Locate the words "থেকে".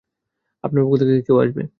1.01-1.15